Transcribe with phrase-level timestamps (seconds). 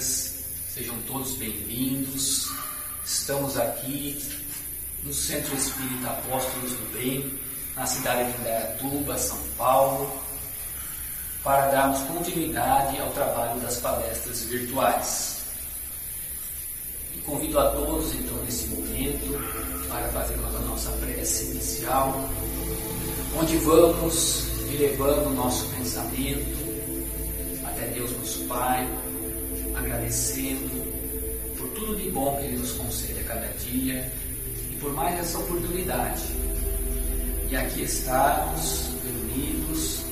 [0.00, 2.50] sejam todos bem-vindos.
[3.04, 4.20] Estamos aqui
[5.04, 7.38] no Centro Espírita Apóstolos do Bem,
[7.76, 10.20] na cidade de Indaiatuba, São Paulo,
[11.44, 15.42] para darmos continuidade ao trabalho das palestras virtuais.
[17.14, 22.28] E convido a todos, então, nesse momento, para fazermos a nossa prece inicial,
[23.38, 26.64] onde vamos elevando o nosso pensamento
[27.64, 28.88] até Deus nosso Pai,
[29.76, 30.94] agradecendo
[31.56, 34.10] por tudo de bom que Ele nos concede a cada dia
[34.70, 36.22] e por mais essa oportunidade.
[37.50, 40.04] E aqui estamos reunidos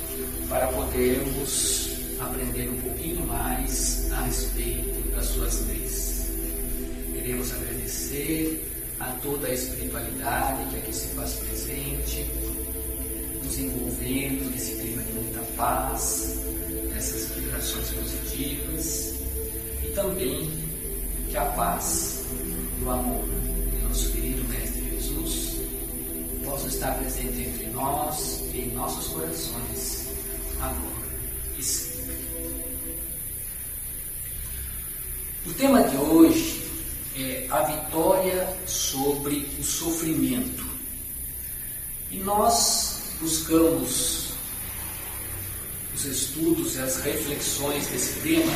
[0.48, 1.90] para podermos
[2.20, 6.26] aprender um pouquinho mais a respeito das suas leis.
[7.12, 8.68] Queremos agradecer
[9.00, 12.26] a toda a espiritualidade que aqui se faz presente,
[13.42, 16.36] nos envolvendo nesse clima de muita paz,
[16.92, 19.21] nessas vibrações positivas
[19.94, 20.50] também
[21.30, 22.24] que a paz
[22.80, 23.24] e o amor
[23.70, 25.56] de nosso querido Mestre Jesus
[26.44, 30.08] possam estar presente entre nós e em nossos corações
[30.60, 31.06] agora
[31.58, 32.16] e sempre.
[35.46, 36.62] O tema de hoje
[37.16, 40.64] é a vitória sobre o sofrimento.
[42.10, 44.32] E nós buscamos
[45.94, 48.52] os estudos e as reflexões desse tema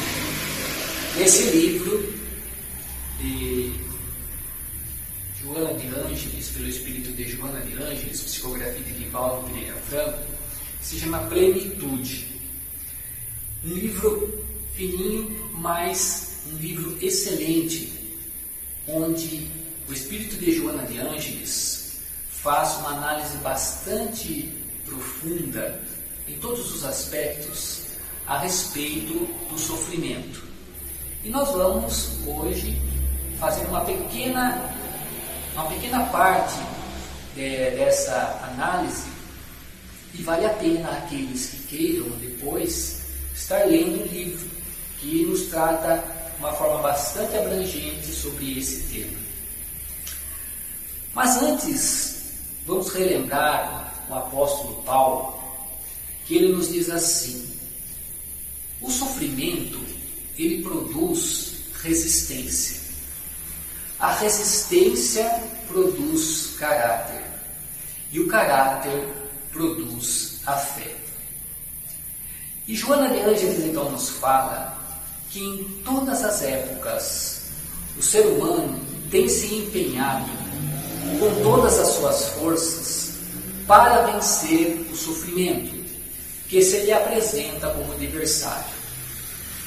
[1.17, 2.15] nesse livro
[3.19, 3.73] de
[5.43, 10.19] Joana de Ângeles, pelo espírito de Joana de Ângeles, psicografia de Divaldo Pereira Franco,
[10.83, 12.27] se chama Plenitude.
[13.65, 17.93] Um livro fininho, mas um livro excelente,
[18.87, 19.49] onde
[19.89, 21.99] o espírito de Joana de Ângeles
[22.31, 24.53] faz uma análise bastante
[24.85, 25.81] profunda
[26.29, 27.87] em todos os aspectos
[28.27, 30.46] a respeito do sofrimento.
[31.27, 32.81] E nós vamos hoje
[33.41, 34.73] fazer uma pequena,
[35.55, 36.57] uma pequena parte
[37.35, 39.09] de, dessa análise
[40.15, 43.01] e vale a pena aqueles que queiram depois
[43.35, 44.49] estar lendo o livro
[45.01, 49.19] que nos trata de uma forma bastante abrangente sobre esse tema.
[51.13, 52.23] Mas antes,
[52.65, 55.43] vamos relembrar o apóstolo Paulo
[56.25, 57.53] que ele nos diz assim:
[58.81, 59.96] o sofrimento
[60.39, 62.81] ele produz resistência.
[63.99, 65.25] A resistência
[65.67, 67.25] produz caráter
[68.13, 69.09] e o caráter
[69.51, 70.95] produz a fé.
[72.69, 74.77] E Joana de Ângeles então nos fala
[75.31, 77.43] que em todas as épocas
[77.97, 78.79] o ser humano
[79.11, 80.31] tem se empenhado
[81.19, 83.13] com todas as suas forças
[83.67, 85.75] para vencer o sofrimento
[86.49, 88.76] que se lhe apresenta como adversário.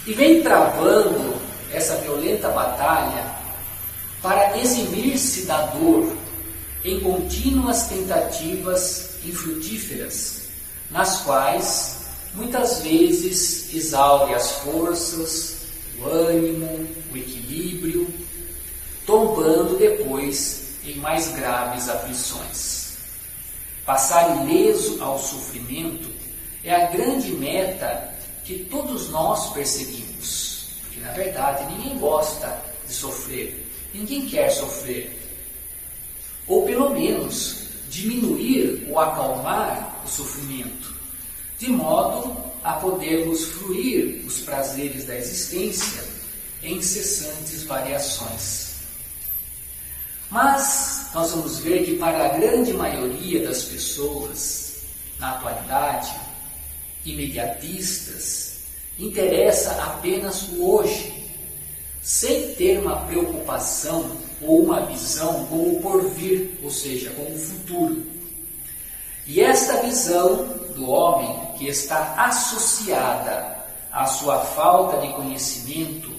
[0.10, 1.40] E vem travando
[1.72, 3.32] essa violenta batalha
[4.24, 6.18] para eximir-se da dor
[6.84, 10.46] em contínuas tentativas infrutíferas,
[10.90, 11.98] nas quais
[12.34, 15.58] muitas vezes exaure as forças,
[16.00, 18.12] o ânimo, o equilíbrio,
[19.06, 22.94] tombando depois em mais graves aflições.
[23.86, 26.10] Passar ileso ao sofrimento
[26.64, 28.18] é a grande meta
[28.50, 30.70] que todos nós perseguimos.
[30.82, 35.16] Porque, na verdade, ninguém gosta de sofrer, ninguém quer sofrer.
[36.48, 37.58] Ou, pelo menos,
[37.92, 40.96] diminuir ou acalmar o sofrimento,
[41.60, 46.04] de modo a podermos fruir os prazeres da existência
[46.64, 48.70] em incessantes variações.
[50.32, 54.78] Mas nós vamos ver que, para a grande maioria das pessoas,
[55.20, 56.29] na atualidade,
[57.14, 58.60] imediatistas,
[58.98, 61.14] interessa apenas o hoje,
[62.02, 68.04] sem ter uma preocupação ou uma visão com o porvir, ou seja, com o futuro.
[69.28, 73.58] E esta visão do homem que está associada
[73.92, 76.12] à sua falta de conhecimento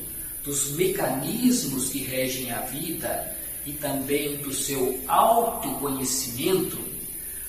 [0.45, 3.37] dos mecanismos que regem a vida
[3.67, 6.79] e também do seu autoconhecimento,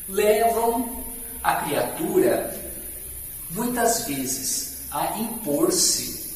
[0.10, 1.04] levam
[1.44, 2.61] a criatura
[3.54, 6.36] muitas vezes a impor-se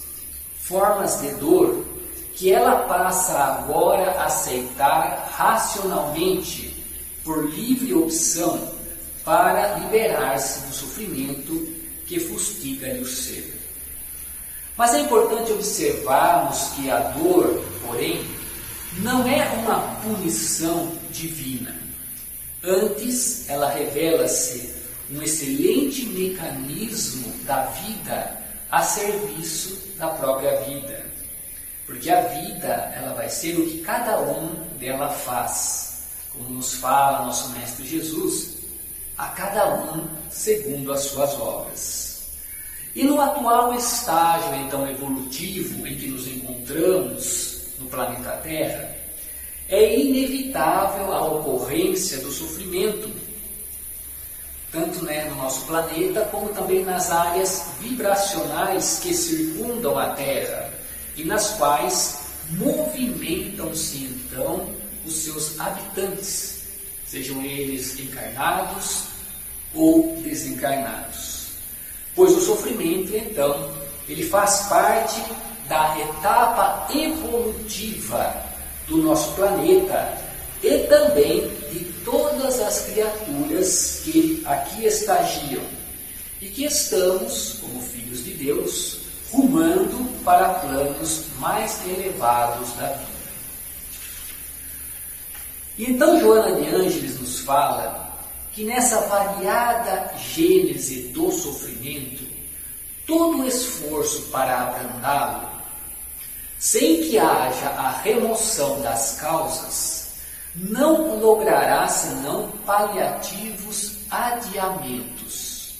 [0.59, 1.85] formas de dor
[2.33, 6.83] que ela passa agora a aceitar racionalmente
[7.23, 8.73] por livre opção
[9.23, 11.73] para liberar-se do sofrimento
[12.05, 13.59] que fustiga-lhe o ser.
[14.77, 18.23] Mas é importante observarmos que a dor, porém,
[18.99, 21.75] não é uma punição divina.
[22.61, 24.74] Antes, ela revela-se
[25.11, 28.41] um excelente mecanismo da vida
[28.71, 31.05] a serviço da própria vida.
[31.85, 36.03] Porque a vida, ela vai ser o que cada um dela faz.
[36.33, 38.55] Como nos fala nosso Mestre Jesus,
[39.17, 42.15] a cada um segundo as suas obras.
[42.95, 48.95] E no atual estágio, então, evolutivo em que nos encontramos no planeta Terra,
[49.67, 53.09] é inevitável a ocorrência do sofrimento,
[54.75, 60.69] tanto né, no nosso planeta, como também nas áreas vibracionais que circundam a Terra
[61.15, 62.19] e nas quais
[62.51, 64.69] movimentam-se então
[65.05, 66.63] os seus habitantes,
[67.07, 69.05] sejam eles encarnados
[69.73, 71.47] ou desencarnados.
[72.13, 73.71] Pois o sofrimento, então,
[74.09, 75.23] ele faz parte
[75.69, 78.43] da etapa evolutiva
[78.87, 80.17] do nosso planeta
[80.61, 85.63] e também de todas as criaturas que aqui estagiam
[86.39, 88.99] e que estamos, como filhos de Deus,
[89.31, 93.15] rumando para planos mais elevados da vida.
[95.77, 98.05] Então Joana de Ângeles nos fala
[98.53, 102.23] que nessa variada gênese do sofrimento,
[103.05, 105.49] todo o esforço para abrandá-lo,
[106.57, 109.73] sem que haja a remoção das causas,
[110.55, 115.73] não logrará senão paliativos adiamentos.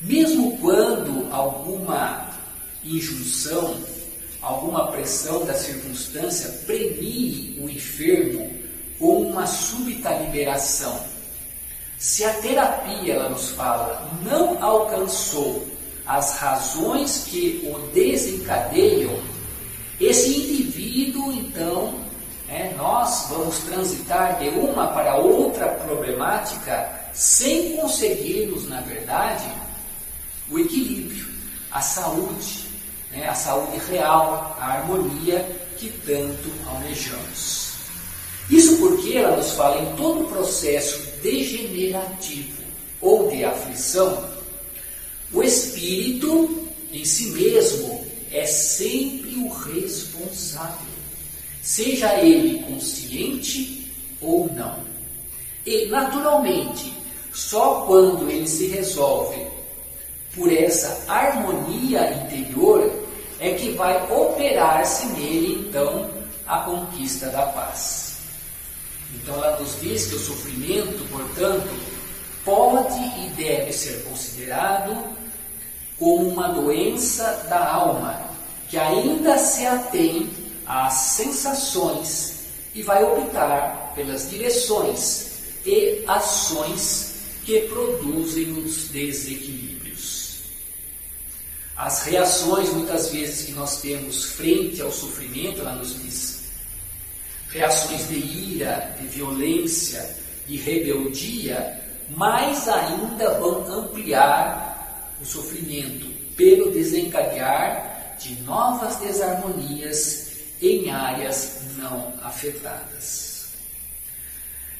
[0.00, 2.28] Mesmo quando alguma
[2.84, 3.76] injunção,
[4.40, 8.50] alguma pressão da circunstância premie o enfermo
[8.98, 11.04] com uma súbita liberação.
[11.98, 15.66] Se a terapia, ela nos fala, não alcançou
[16.06, 19.20] as razões que o desencadeiam,
[20.00, 22.09] esse indivíduo, então,
[22.50, 29.48] é, nós vamos transitar de uma para outra problemática sem conseguirmos, na verdade,
[30.50, 31.26] o equilíbrio,
[31.70, 32.66] a saúde,
[33.12, 35.46] né, a saúde real, a harmonia
[35.78, 37.70] que tanto almejamos.
[38.50, 42.64] Isso porque ela nos fala em todo o processo degenerativo
[43.00, 44.28] ou de aflição,
[45.32, 47.49] o espírito em si mesmo
[51.80, 53.90] seja ele consciente
[54.20, 54.80] ou não.
[55.64, 56.92] E, naturalmente,
[57.32, 59.46] só quando ele se resolve
[60.34, 62.90] por essa harmonia interior,
[63.38, 66.10] é que vai operar-se nele, então,
[66.46, 68.18] a conquista da paz.
[69.14, 71.70] Então, ela nos diz que o sofrimento, portanto,
[72.44, 74.96] pode e deve ser considerado
[75.98, 78.20] como uma doença da alma,
[78.68, 80.28] que ainda se atém
[80.70, 82.34] às sensações
[82.72, 85.30] e vai optar pelas direções
[85.66, 87.14] e ações
[87.44, 90.42] que produzem os desequilíbrios.
[91.76, 96.42] As reações, muitas vezes, que nós temos frente ao sofrimento, ela nos diz,
[97.48, 106.06] reações de ira, de violência, de rebeldia, mais ainda vão ampliar o sofrimento
[106.36, 110.29] pelo desencadear de novas desarmonias
[110.60, 113.30] em áreas não afetadas.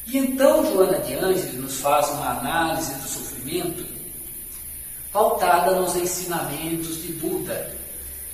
[0.05, 3.85] E então Joana de Ângeles nos faz uma análise do sofrimento
[5.11, 7.71] pautada nos ensinamentos de Buda,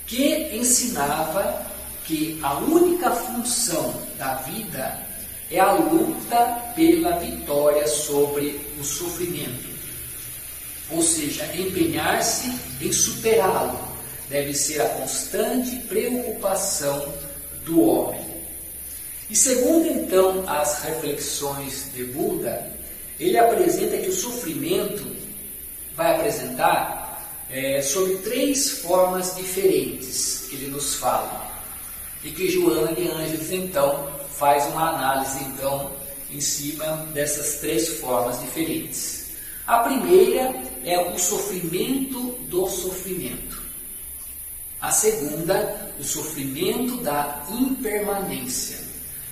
[0.06, 1.66] que ensinava
[2.04, 5.06] que a única função da vida
[5.50, 9.68] é a luta pela vitória sobre o sofrimento.
[10.90, 13.78] Ou seja, empenhar-se em superá-lo
[14.30, 17.12] deve ser a constante preocupação
[17.68, 18.26] do homem.
[19.30, 22.72] E segundo então as reflexões de Buda,
[23.20, 25.04] ele apresenta que o sofrimento
[25.94, 31.46] vai apresentar é, sobre três formas diferentes que ele nos fala.
[32.24, 35.92] E que Joana de Ângeles, então, faz uma análise, então,
[36.30, 39.28] em cima dessas três formas diferentes.
[39.66, 43.47] A primeira é o sofrimento do sofrimento.
[44.80, 48.78] A segunda, o sofrimento da impermanência.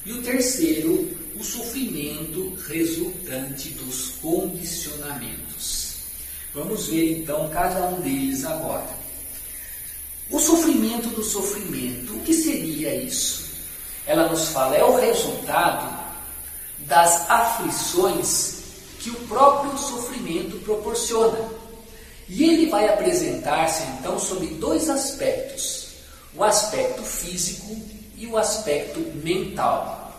[0.05, 5.97] E o terceiro, o sofrimento resultante dos condicionamentos.
[6.53, 8.89] Vamos ver então cada um deles agora.
[10.31, 13.45] O sofrimento do sofrimento, o que seria isso?
[14.07, 16.05] Ela nos fala, é o resultado
[16.79, 18.63] das aflições
[18.99, 21.39] que o próprio sofrimento proporciona.
[22.29, 25.89] E ele vai apresentar-se então sobre dois aspectos:
[26.35, 27.77] o aspecto físico
[28.17, 30.13] e o aspecto mental,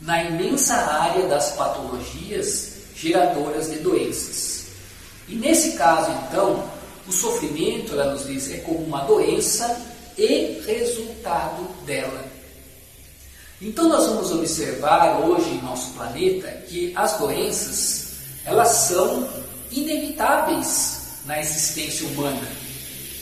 [0.00, 4.66] na imensa área das patologias geradoras de doenças.
[5.28, 6.70] E nesse caso, então,
[7.06, 9.80] o sofrimento, ela nos diz, é como uma doença
[10.16, 12.24] e resultado dela.
[13.60, 18.12] Então nós vamos observar hoje em nosso planeta que as doenças
[18.44, 19.28] elas são
[19.70, 22.46] inevitáveis na existência humana,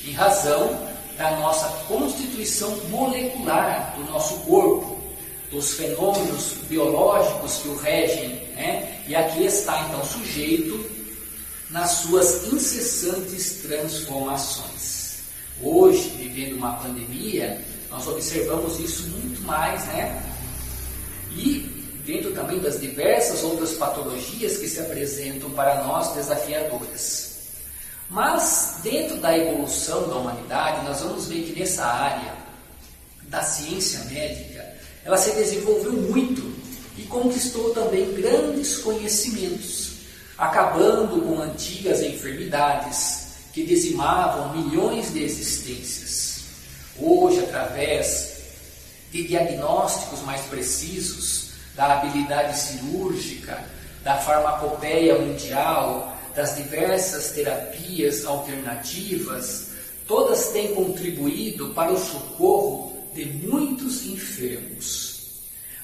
[0.06, 4.98] em razão da nossa constituição molecular do nosso corpo,
[5.50, 9.02] dos fenômenos biológicos que o regem, né?
[9.06, 10.88] e aqui está então sujeito
[11.68, 15.18] nas suas incessantes transformações.
[15.62, 20.22] Hoje, vivendo uma pandemia, nós observamos isso muito mais, né?
[21.32, 27.29] E dentro também das diversas outras patologias que se apresentam para nós desafiadoras.
[28.10, 32.34] Mas, dentro da evolução da humanidade, nós vamos ver que nessa área
[33.22, 34.68] da ciência médica,
[35.04, 36.42] ela se desenvolveu muito
[36.98, 39.92] e conquistou também grandes conhecimentos,
[40.36, 46.40] acabando com antigas enfermidades que dizimavam milhões de existências.
[46.98, 48.40] Hoje, através
[49.12, 53.64] de diagnósticos mais precisos, da habilidade cirúrgica,
[54.02, 59.68] da farmacopeia mundial, das diversas terapias alternativas,
[60.06, 65.20] todas têm contribuído para o socorro de muitos enfermos.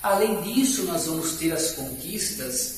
[0.03, 2.77] Além disso, nós vamos ter as conquistas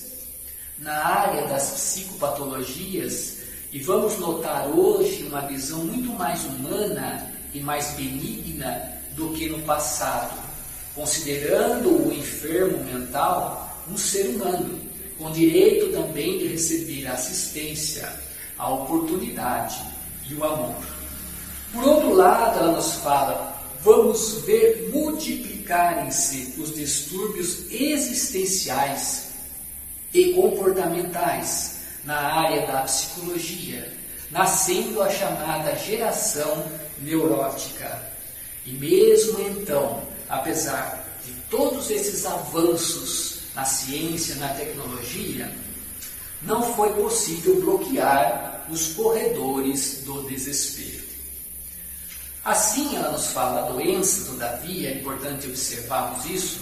[0.78, 3.38] na área das psicopatologias
[3.72, 9.58] e vamos notar hoje uma visão muito mais humana e mais benigna do que no
[9.62, 10.38] passado,
[10.94, 14.87] considerando o enfermo mental um ser humano
[15.18, 18.08] com direito também de receber a assistência,
[18.56, 19.76] a oportunidade
[20.30, 20.76] e o amor.
[21.72, 29.30] Por outro lado, ela nos fala: vamos ver multiplicarem-se os distúrbios existenciais
[30.14, 33.92] e comportamentais na área da psicologia,
[34.30, 36.64] nascendo a chamada geração
[37.00, 38.08] neurótica.
[38.64, 45.52] E mesmo então, apesar de todos esses avanços na ciência, na tecnologia,
[46.42, 51.02] não foi possível bloquear os corredores do desespero.
[52.44, 56.60] Assim, ela nos fala a doença, todavia, é importante observarmos isso,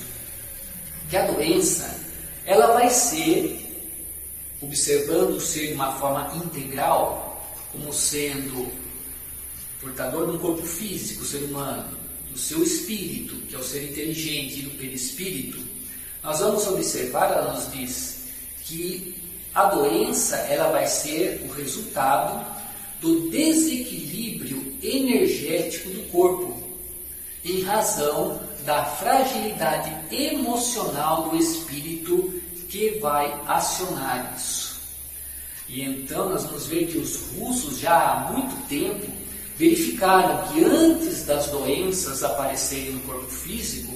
[1.10, 2.00] que a doença,
[2.46, 3.92] ela vai ser,
[4.62, 8.72] observando o ser de uma forma integral, como sendo
[9.82, 11.94] portador de um corpo físico, ser humano,
[12.32, 15.65] do seu espírito, que é o ser inteligente, e do perispírito,
[16.26, 18.16] nós vamos observar, ela nos diz,
[18.64, 19.14] que
[19.54, 22.44] a doença ela vai ser o resultado
[23.00, 26.60] do desequilíbrio energético do corpo,
[27.44, 34.80] em razão da fragilidade emocional do espírito que vai acionar isso.
[35.68, 39.06] E então nós vamos ver que os russos já há muito tempo
[39.56, 43.95] verificaram que antes das doenças aparecerem no corpo físico,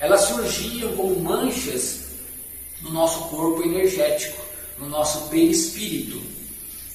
[0.00, 2.00] elas surgiam como manchas
[2.82, 4.42] no nosso corpo energético,
[4.78, 6.20] no nosso perispírito.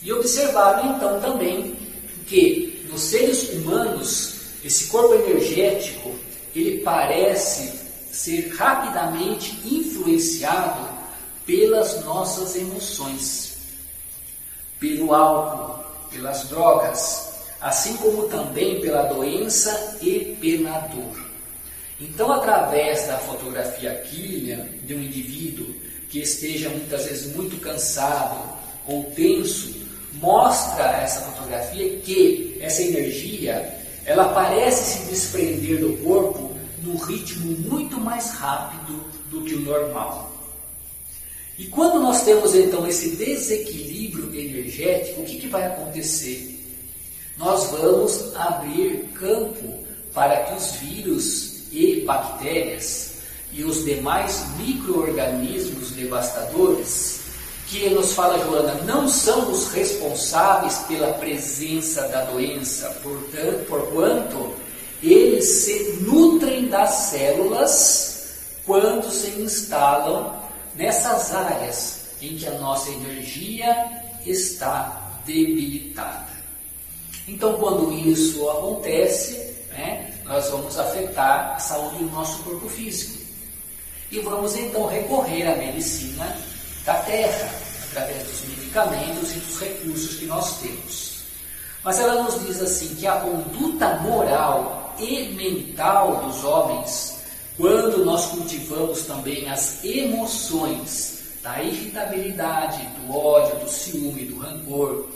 [0.01, 1.75] E observaram então também
[2.27, 6.13] que nos seres humanos, esse corpo energético,
[6.55, 7.71] ele parece
[8.11, 10.89] ser rapidamente influenciado
[11.45, 13.57] pelas nossas emoções,
[14.79, 21.30] pelo álcool, pelas drogas, assim como também pela doença e pela dor.
[22.01, 25.67] Então, através da fotografia química de um indivíduo
[26.09, 29.71] que esteja muitas vezes muito cansado ou tenso,
[30.13, 37.99] mostra essa fotografia que essa energia ela parece se desprender do corpo num ritmo muito
[37.99, 40.31] mais rápido do que o normal.
[41.57, 46.57] E quando nós temos então esse desequilíbrio energético, o que, que vai acontecer?
[47.37, 53.11] Nós vamos abrir campo para que os vírus e bactérias
[53.51, 57.21] e os demais microorganismos devastadores
[57.67, 64.53] que nos fala Joana, não são os responsáveis pela presença da doença, portanto, porquanto
[65.01, 68.33] eles se nutrem das células
[68.65, 70.35] quando se instalam
[70.75, 73.73] nessas áreas em que a nossa energia
[74.25, 76.29] está debilitada.
[77.27, 83.21] Então, quando isso acontece, né, nós vamos afetar a saúde do nosso corpo físico.
[84.09, 86.25] E vamos então recorrer à medicina
[86.85, 87.51] da terra,
[87.89, 91.23] através dos medicamentos e dos recursos que nós temos.
[91.83, 97.17] Mas ela nos diz assim que a conduta moral e mental dos homens,
[97.57, 105.09] quando nós cultivamos também as emoções da irritabilidade, do ódio, do ciúme, do rancor,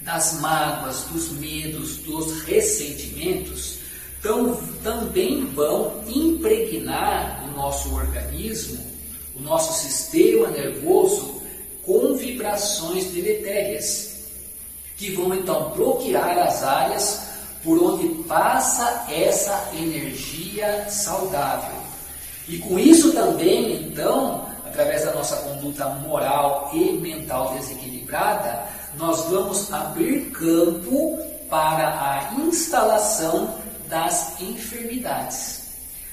[0.00, 3.79] das mágoas, dos medos, dos ressentimentos,
[4.22, 8.78] tão, também vão impregnar o nosso organismo,
[9.38, 11.40] o nosso sistema nervoso,
[11.84, 14.10] com vibrações deletérias,
[14.96, 17.22] que vão então bloquear as áreas
[17.64, 21.80] por onde passa essa energia saudável.
[22.48, 28.64] E com isso também, então, através da nossa conduta moral e mental desequilibrada,
[28.96, 33.54] nós vamos abrir campo para a instalação
[33.90, 35.60] das enfermidades.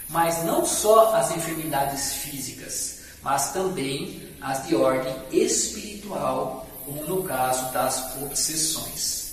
[0.09, 7.71] Mas não só as enfermidades físicas, mas também as de ordem espiritual, como no caso
[7.71, 9.27] das obsessões.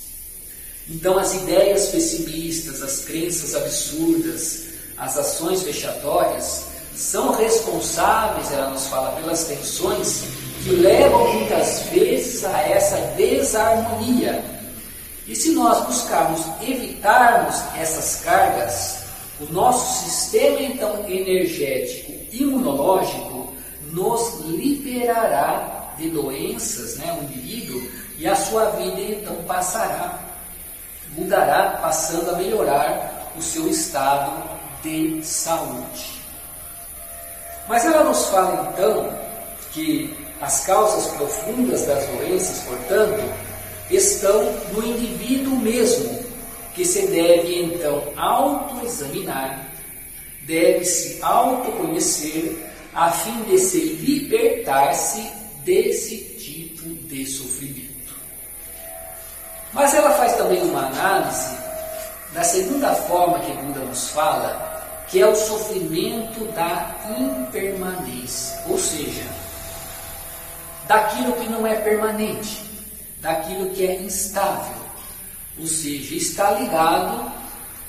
[0.89, 4.65] Então, as ideias pessimistas, as crenças absurdas,
[4.97, 10.23] as ações vexatórias são responsáveis, ela nos fala, pelas tensões
[10.63, 14.54] que levam muitas vezes a essa desarmonia.
[15.27, 19.05] E se nós buscarmos evitarmos essas cargas,
[19.39, 23.53] o nosso sistema então energético imunológico
[23.91, 27.81] nos liberará de doenças, né, o indivíduo,
[28.17, 30.19] e a sua vida então passará,
[31.17, 34.31] mudará, passando a melhorar o seu estado
[34.83, 36.21] de saúde.
[37.67, 39.11] Mas ela nos fala então
[39.71, 43.23] que as causas profundas das doenças, portanto,
[43.89, 46.25] estão no indivíduo mesmo,
[46.73, 49.67] que se deve então autoexaminar,
[50.41, 52.55] deve se autoconhecer,
[52.93, 55.29] a fim de se libertar-se
[55.65, 58.13] desse tipo de sofrimento.
[59.73, 61.57] Mas ela faz também uma análise
[62.33, 69.25] da segunda forma que Buda nos fala, que é o sofrimento da impermanência, ou seja,
[70.87, 72.63] daquilo que não é permanente,
[73.25, 74.75] daquilo que é instável,
[75.59, 77.31] ou seja, está ligado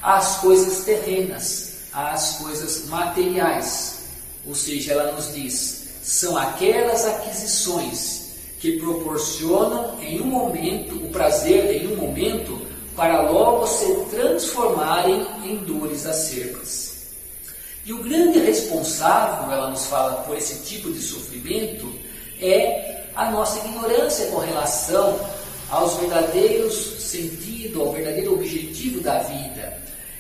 [0.03, 3.99] às coisas terrenas, às coisas materiais.
[4.47, 11.83] Ou seja, ela nos diz, são aquelas aquisições que proporcionam em um momento o prazer
[11.83, 16.97] em um momento para logo se transformarem em dores acerbas.
[17.85, 21.93] E o grande responsável, ela nos fala, por esse tipo de sofrimento
[22.41, 25.19] é a nossa ignorância com relação
[25.71, 29.79] aos verdadeiros sentidos, ao verdadeiro objetivo da vida.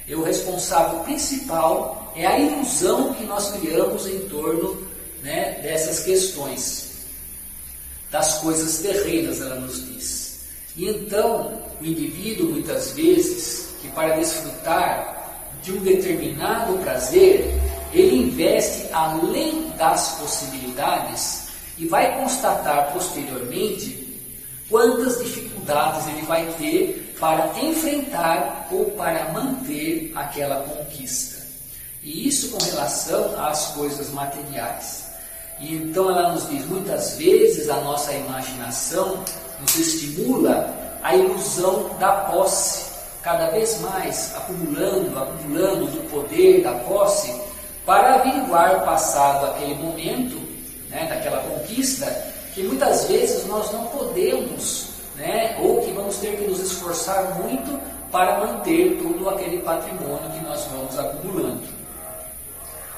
[0.08, 4.86] E o responsável principal é a ilusão que nós criamos em torno
[5.22, 6.90] né, dessas questões,
[8.10, 10.40] das coisas terrenas, ela nos diz.
[10.76, 15.14] E então, o indivíduo, muitas vezes, que para desfrutar
[15.62, 17.52] de um determinado prazer,
[17.92, 21.45] ele investe além das possibilidades
[21.78, 24.06] e vai constatar posteriormente
[24.68, 31.44] quantas dificuldades ele vai ter para enfrentar ou para manter aquela conquista.
[32.02, 35.06] E isso com relação às coisas materiais.
[35.58, 39.24] E então ela nos diz: muitas vezes a nossa imaginação
[39.60, 42.86] nos estimula a ilusão da posse,
[43.22, 47.34] cada vez mais acumulando, acumulando do poder da posse,
[47.84, 50.45] para averiguar passado aquele momento
[50.90, 52.06] né, daquela conquista,
[52.54, 57.78] que muitas vezes nós não podemos, né, ou que vamos ter que nos esforçar muito
[58.10, 61.62] para manter todo aquele patrimônio que nós vamos acumulando.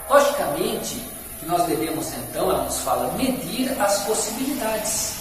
[0.09, 1.03] Logicamente,
[1.40, 5.14] que nós devemos então, ela nos fala, medir as possibilidades.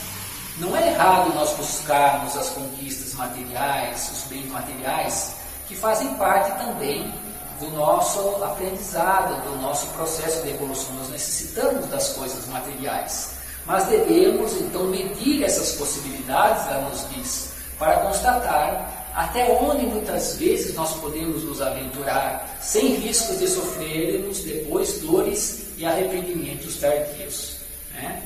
[0.58, 5.36] Não é errado nós buscarmos as conquistas materiais, os bens materiais,
[5.68, 7.14] que fazem parte também
[7.60, 10.94] do nosso aprendizado, do nosso processo de evolução.
[10.96, 13.32] Nós necessitamos das coisas materiais.
[13.66, 20.76] Mas devemos então medir essas possibilidades, ela nos diz, para constatar até onde muitas vezes
[20.76, 27.58] nós podemos nos aventurar sem riscos de sofrermos depois dores e arrependimentos tardios.
[27.94, 28.24] Né?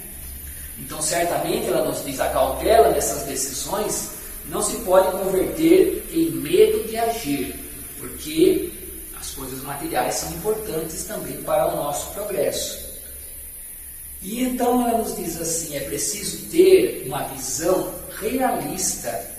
[0.77, 4.11] Então, certamente, ela nos diz a cautela dessas decisões
[4.49, 7.55] não se pode converter em medo de agir,
[7.99, 8.70] porque
[9.31, 12.91] as coisas materiais são importantes também para o nosso progresso.
[14.21, 19.31] E então ela nos diz assim: é preciso ter uma visão realista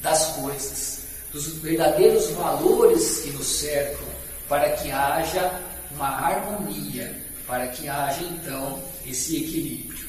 [0.00, 1.00] das coisas,
[1.32, 4.06] dos verdadeiros valores que nos cercam,
[4.48, 5.60] para que haja
[5.92, 10.08] uma harmonia, para que haja então esse equilíbrio.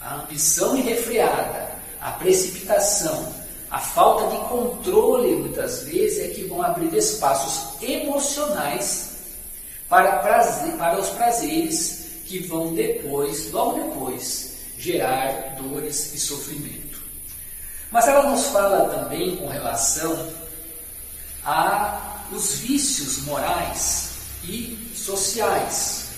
[0.00, 1.70] A ambição irrefreada,
[2.00, 3.34] a precipitação,
[3.70, 9.10] a falta de controle, muitas vezes, é que vão abrir espaços emocionais
[9.88, 17.02] para, prazer, para os prazeres que vão depois, logo depois, gerar dores e sofrimento.
[17.90, 20.30] Mas ela nos fala também com relação
[21.44, 24.10] a os vícios morais
[24.44, 26.08] e sociais.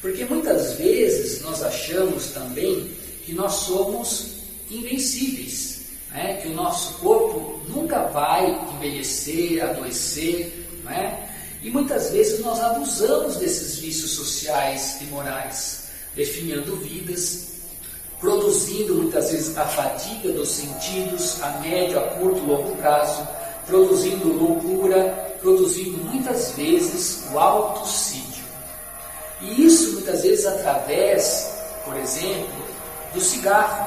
[0.00, 2.90] Porque muitas vezes nós achamos também
[3.24, 4.36] que nós somos
[4.70, 5.75] invencíveis,
[6.16, 6.38] né?
[6.40, 11.28] que o nosso corpo nunca vai envelhecer, adoecer, né?
[11.62, 17.56] e muitas vezes nós abusamos desses vícios sociais e morais, definhando vidas,
[18.18, 23.28] produzindo muitas vezes a fadiga dos sentidos a médio, a curto longo prazo,
[23.66, 28.44] produzindo loucura, produzindo muitas vezes o autocídio.
[29.42, 31.52] E isso muitas vezes através,
[31.84, 32.64] por exemplo,
[33.12, 33.86] do cigarro,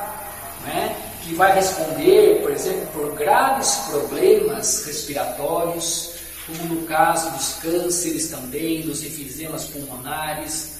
[0.63, 1.08] né?
[1.29, 6.15] Que vai responder, por exemplo, por graves problemas respiratórios,
[6.47, 10.79] como no caso dos cânceres também, dos enfisemas pulmonares,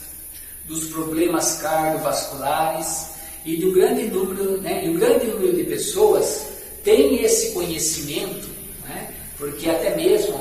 [0.66, 3.10] dos problemas cardiovasculares
[3.46, 6.48] e um grande número, né, e um grande número de pessoas
[6.84, 8.50] tem esse conhecimento,
[8.88, 10.34] né, porque até mesmo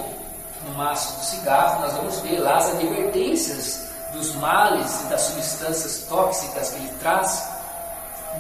[0.67, 3.83] no maço do cigarro nós vamos ver lá as advertências
[4.15, 7.45] dos males e das substâncias tóxicas que ele traz,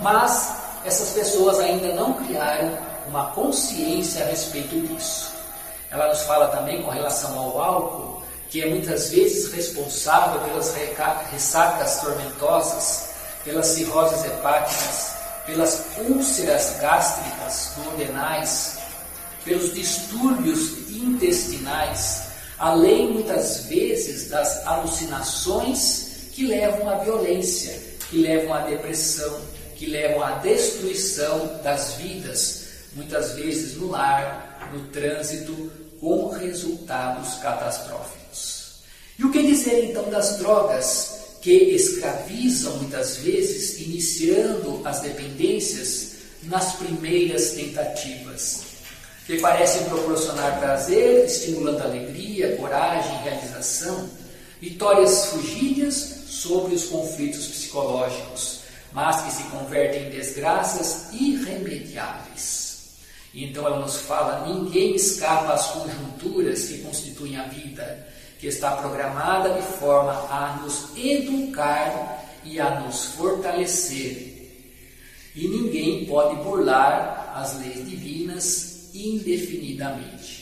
[0.00, 2.76] mas essas pessoas ainda não criaram
[3.08, 5.32] uma consciência a respeito disso.
[5.90, 10.74] Ela nos fala também com relação ao álcool, que é muitas vezes responsável pelas
[11.30, 13.08] ressacas tormentosas,
[13.44, 15.12] pelas cirroses hepáticas,
[15.46, 18.78] pelas úlceras gástricas duodenais,
[19.44, 22.22] pelos distúrbios intestinais,
[22.58, 27.78] além muitas vezes das alucinações que levam à violência,
[28.10, 29.40] que levam à depressão,
[29.78, 38.82] que levam à destruição das vidas, muitas vezes no lar, no trânsito, com resultados catastróficos.
[39.18, 46.12] E o que dizer então das drogas que escravizam muitas vezes, iniciando as dependências
[46.42, 48.68] nas primeiras tentativas?
[49.28, 54.08] que parecem proporcionar prazer, estimulando alegria, coragem, realização,
[54.58, 58.58] vitórias fugidas sobre os conflitos psicológicos,
[58.92, 62.68] mas que se convertem em desgraças irremediáveis.
[63.35, 69.51] Então ela nos fala: ninguém escapa às conjunturas que constituem a vida, que está programada
[69.51, 74.37] de forma a nos educar e a nos fortalecer.
[75.35, 80.38] E ninguém pode burlar as leis divinas indefinidamente.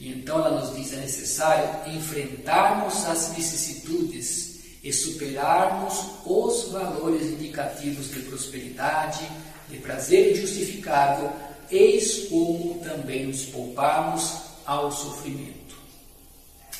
[0.00, 4.49] Então ela nos diz: é necessário enfrentarmos as vicissitudes
[4.82, 9.28] e superarmos os valores indicativos de prosperidade,
[9.68, 11.30] de prazer injustificável,
[11.70, 15.76] eis como também nos pouparmos ao sofrimento.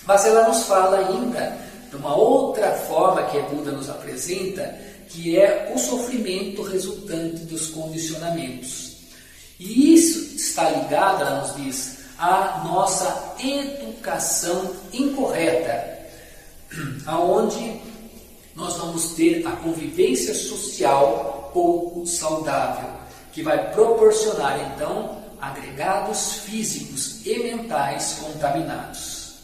[0.07, 1.57] Mas ela nos fala ainda
[1.91, 7.67] de uma outra forma que a Buda nos apresenta, que é o sofrimento resultante dos
[7.67, 8.97] condicionamentos.
[9.59, 15.99] E isso está ligado, ela nos diz, à nossa educação incorreta,
[17.07, 17.81] aonde
[18.55, 22.89] nós vamos ter a convivência social pouco saudável,
[23.33, 29.35] que vai proporcionar então agregados físicos e mentais contaminados.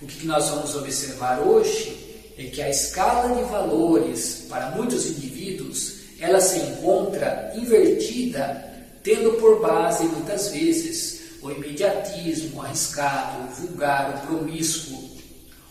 [0.00, 5.96] O que nós vamos observar hoje é que a escala de valores para muitos indivíduos
[6.20, 8.64] ela se encontra invertida
[9.02, 15.16] tendo por base muitas vezes o imediatismo, o arriscado, o vulgar, o promíscuo,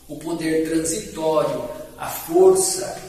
[0.08, 3.01] o poder transitório, a força.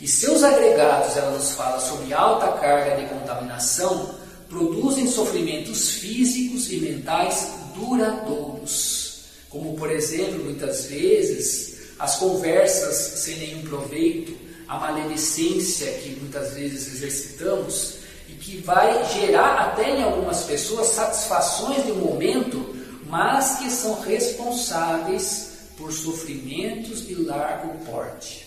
[0.00, 4.14] E seus agregados, ela nos fala sobre alta carga de contaminação,
[4.48, 9.24] produzem sofrimentos físicos e mentais duradouros.
[9.48, 14.34] Como, por exemplo, muitas vezes, as conversas sem nenhum proveito,
[14.66, 18.00] a maledicência que muitas vezes exercitamos,
[18.40, 22.74] que vai gerar até em algumas pessoas satisfações de momento,
[23.06, 25.49] mas que são responsáveis
[25.80, 28.46] por sofrimentos de largo porte.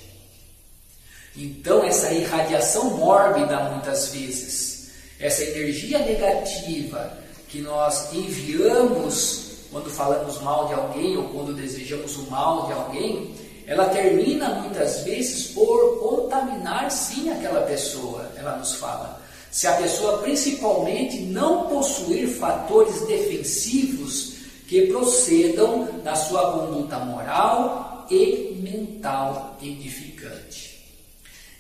[1.36, 7.18] Então, essa irradiação mórbida, muitas vezes, essa energia negativa
[7.50, 13.34] que nós enviamos quando falamos mal de alguém ou quando desejamos o mal de alguém,
[13.66, 20.18] ela termina muitas vezes por contaminar sim aquela pessoa, ela nos fala se a pessoa
[20.18, 24.33] principalmente não possuir fatores defensivos
[24.68, 30.74] que procedam da sua conduta moral e mental edificante.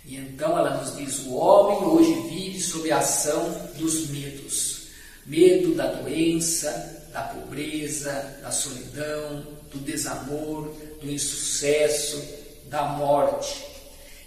[0.05, 4.83] E então ela nos diz: o homem hoje vive sob a ação dos medos.
[5.25, 12.21] Medo da doença, da pobreza, da solidão, do desamor, do insucesso,
[12.65, 13.63] da morte.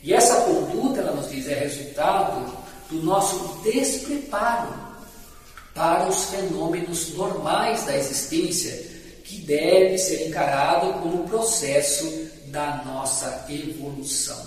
[0.03, 2.57] E essa conduta, ela nos diz, é resultado
[2.89, 4.86] do nosso despreparo
[5.77, 8.73] para os fenômenos normais da existência
[9.23, 14.41] que deve ser encarado como processo da nossa evolução,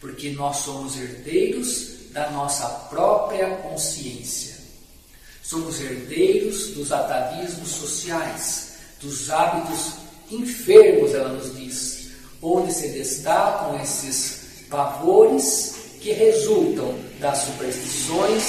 [0.00, 4.56] porque nós somos herdeiros da nossa própria consciência.
[5.42, 8.68] Somos herdeiros dos atavismos sociais,
[9.00, 9.92] dos hábitos
[10.30, 12.08] enfermos, ela nos diz,
[12.40, 18.42] onde se destacam esses pavores que resultam das superstições,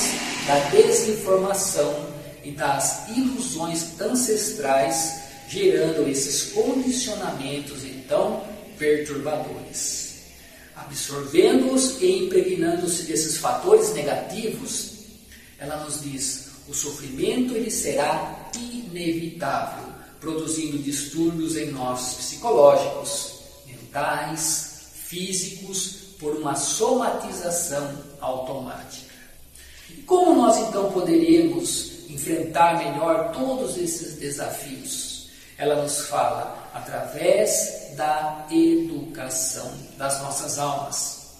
[0.48, 2.08] da desinformação
[2.44, 8.44] e das ilusões ancestrais, gerando esses condicionamentos então
[8.78, 10.08] perturbadores.
[10.76, 14.94] Absorvendo-os e impregnando-se desses fatores negativos,
[15.60, 23.34] ela nos diz: o sofrimento ele será inevitável, produzindo distúrbios em nós psicológicos,
[23.66, 29.07] mentais, físicos, por uma somatização automática.
[30.08, 35.28] Como nós então poderíamos enfrentar melhor todos esses desafios?
[35.58, 41.34] Ela nos fala através da educação das nossas almas,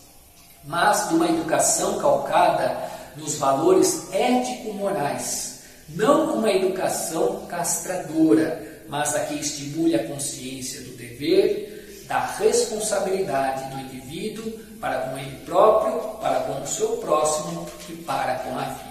[0.66, 2.78] mas de uma educação calcada
[3.16, 12.04] nos valores ético-morais, não uma educação castradora, mas a que estimule a consciência do dever,
[12.06, 18.36] da responsabilidade do indivíduo para com ele próprio, para com o seu próximo e para
[18.40, 18.88] com a vida.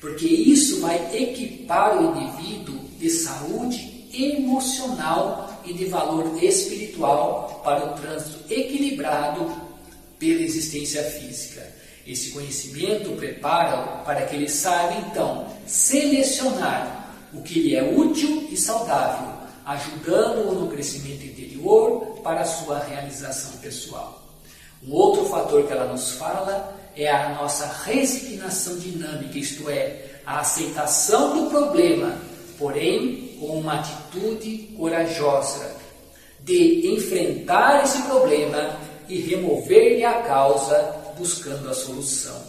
[0.00, 7.92] Porque isso vai equipar o indivíduo de saúde emocional e de valor espiritual para o
[7.94, 9.50] trânsito equilibrado
[10.18, 11.66] pela existência física.
[12.06, 18.56] Esse conhecimento prepara-o para que ele saiba então selecionar o que lhe é útil e
[18.56, 19.28] saudável,
[19.66, 24.27] ajudando-o no crescimento interior para a sua realização pessoal.
[24.86, 30.40] Um outro fator que ela nos fala é a nossa resignação dinâmica, isto é, a
[30.40, 32.16] aceitação do problema,
[32.58, 35.76] porém com uma atitude corajosa
[36.40, 38.76] de enfrentar esse problema
[39.08, 42.40] e remover-lhe a causa buscando a solução.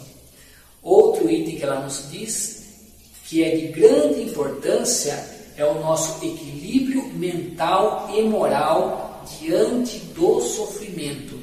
[0.81, 2.63] Outro item que ela nos diz
[3.25, 5.13] que é de grande importância
[5.55, 11.38] é o nosso equilíbrio mental e moral diante do sofrimento.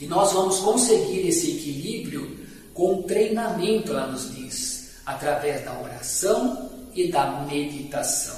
[0.00, 7.10] E nós vamos conseguir esse equilíbrio com treinamento, ela nos diz, através da oração e
[7.10, 8.36] da meditação.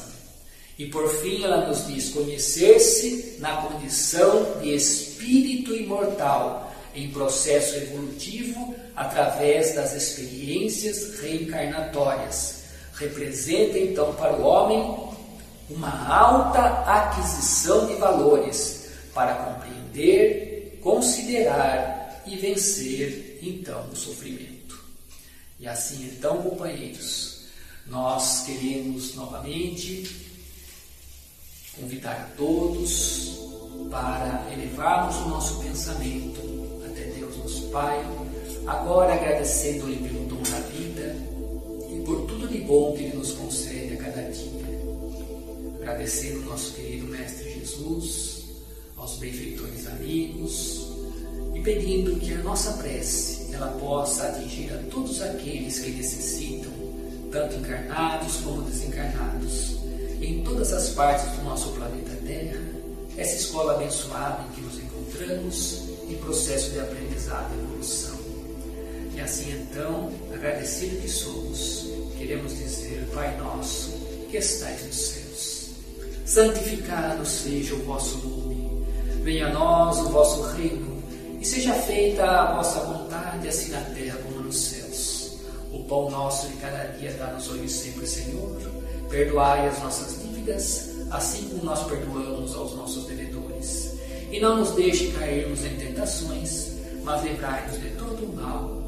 [0.78, 8.74] E por fim, ela nos diz conhecer-se na condição de espírito imortal, em processo evolutivo
[8.96, 12.62] através das experiências reencarnatórias.
[12.94, 15.10] Representa então para o homem
[15.68, 20.49] uma alta aquisição de valores para compreender
[20.80, 24.78] considerar e vencer então o sofrimento.
[25.58, 27.42] E assim então, companheiros,
[27.86, 30.30] nós queremos novamente
[31.78, 33.38] convidar a todos
[33.90, 36.40] para elevarmos o nosso pensamento
[36.86, 37.98] até Deus nosso Pai,
[38.66, 41.16] agora agradecendo-lhe pelo dom da vida
[41.90, 44.60] e por tudo de bom que Ele nos concede a cada dia.
[45.80, 48.39] Agradecendo o nosso querido Mestre Jesus,
[49.00, 50.86] aos benfeitores amigos
[51.54, 56.70] e pedindo que a nossa prece ela possa atingir a todos aqueles que necessitam,
[57.32, 59.78] tanto encarnados como desencarnados,
[60.20, 62.60] em todas as partes do nosso planeta Terra,
[63.16, 68.18] essa escola abençoada em que nos encontramos em processo de aprendizado e evolução.
[69.16, 71.86] E assim então, agradecido que somos,
[72.18, 73.92] queremos dizer, Pai nosso,
[74.30, 75.70] que estais nos céus,
[76.24, 78.49] santificado seja o vosso nome
[79.22, 81.02] Venha a nós o vosso reino,
[81.40, 85.38] e seja feita a vossa vontade, assim na terra como nos céus.
[85.72, 88.60] O pão nosso de cada dia dá-nos hoje sempre, Senhor.
[89.08, 93.94] Perdoai as nossas dívidas, assim como nós perdoamos aos nossos devedores.
[94.30, 98.79] E não nos deixe cairmos em tentações, mas livrai-nos de todo o mal.